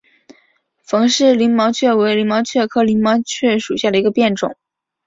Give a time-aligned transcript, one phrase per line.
[0.83, 4.55] 冯氏鳞毛蕨为鳞毛蕨科鳞毛蕨属下的一个变种。